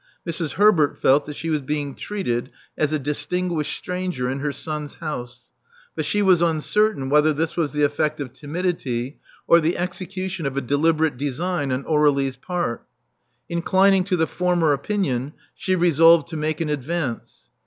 [0.27, 0.53] Mrs.
[0.53, 5.45] Herbert felt that she was being treated as a distinguished stranger in her son's house;
[5.95, 10.57] but she was uncertain whether this was the effect of timidity or the execution of
[10.57, 12.83] a deliberate design on Aur^lie's part.
[13.47, 17.51] Inclining to the former opinion, she resolved to make an advance.